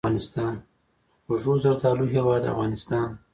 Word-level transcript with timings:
د 0.01 0.03
خوږو 1.25 1.53
زردالو 1.63 2.05
هیواد 2.13 2.43
افغانستان. 2.53 3.09